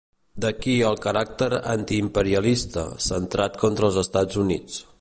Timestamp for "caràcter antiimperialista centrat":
1.03-3.61